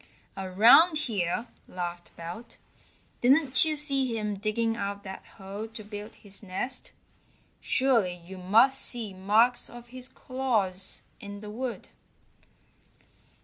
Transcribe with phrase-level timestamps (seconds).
[0.35, 2.57] "Around here!" laughed Belt.
[3.21, 6.91] "Didn't you see him digging out that hole to build his nest?
[7.59, 11.89] Surely you must see marks of his claws in the wood."